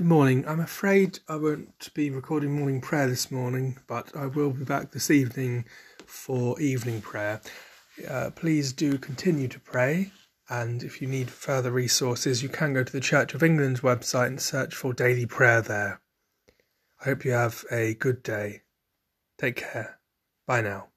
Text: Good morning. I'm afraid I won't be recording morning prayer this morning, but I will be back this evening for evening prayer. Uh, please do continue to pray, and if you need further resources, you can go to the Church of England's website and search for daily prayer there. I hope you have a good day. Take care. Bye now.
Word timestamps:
Good 0.00 0.06
morning. 0.06 0.48
I'm 0.48 0.60
afraid 0.60 1.18
I 1.28 1.36
won't 1.36 1.92
be 1.92 2.08
recording 2.08 2.58
morning 2.58 2.80
prayer 2.80 3.06
this 3.06 3.30
morning, 3.30 3.76
but 3.86 4.16
I 4.16 4.28
will 4.28 4.48
be 4.48 4.64
back 4.64 4.92
this 4.92 5.10
evening 5.10 5.66
for 6.06 6.58
evening 6.58 7.02
prayer. 7.02 7.42
Uh, 8.08 8.30
please 8.30 8.72
do 8.72 8.96
continue 8.96 9.46
to 9.48 9.60
pray, 9.60 10.10
and 10.48 10.82
if 10.82 11.02
you 11.02 11.06
need 11.06 11.30
further 11.30 11.70
resources, 11.70 12.42
you 12.42 12.48
can 12.48 12.72
go 12.72 12.82
to 12.82 12.90
the 12.90 12.98
Church 12.98 13.34
of 13.34 13.42
England's 13.42 13.82
website 13.82 14.28
and 14.28 14.40
search 14.40 14.74
for 14.74 14.94
daily 14.94 15.26
prayer 15.26 15.60
there. 15.60 16.00
I 17.02 17.04
hope 17.04 17.26
you 17.26 17.32
have 17.32 17.66
a 17.70 17.92
good 17.92 18.22
day. 18.22 18.62
Take 19.36 19.56
care. 19.56 19.98
Bye 20.46 20.62
now. 20.62 20.89